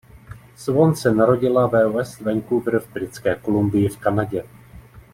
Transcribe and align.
Swan 0.61 0.95
se 1.01 1.11
narodila 1.15 1.67
ve 1.67 1.85
West 1.89 2.21
Vancouver 2.21 2.79
v 2.79 2.93
Britské 2.93 3.35
Kolumbii 3.35 3.89
v 3.89 3.97
Kanadě. 3.97 4.43